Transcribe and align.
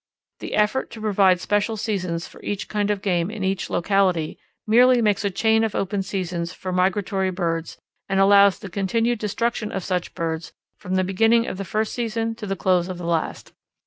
The 0.39 0.55
effort 0.55 0.89
to 0.89 0.99
provide 0.99 1.39
special 1.39 1.77
seasons 1.77 2.27
for 2.27 2.41
each 2.41 2.67
kind 2.67 2.89
of 2.89 3.03
game 3.03 3.29
in 3.29 3.43
each 3.43 3.69
locality 3.69 4.39
merely 4.65 4.99
makes 4.99 5.23
a 5.23 5.29
chain 5.29 5.63
of 5.63 5.75
open 5.75 6.01
seasons 6.01 6.53
for 6.53 6.71
migratory 6.71 7.29
birds 7.29 7.77
and 8.09 8.19
allows 8.19 8.57
the 8.57 8.69
continued 8.71 9.19
destruction 9.19 9.71
of 9.71 9.83
such 9.83 10.15
birds 10.15 10.53
from 10.75 10.95
the 10.95 11.03
beginning 11.03 11.45
of 11.45 11.57
the 11.59 11.65
first 11.65 11.93
season 11.93 12.33
to 12.37 12.47
the 12.47 12.55
close 12.55 12.87
of 12.87 12.97
the 12.97 13.05
last. 13.05 13.53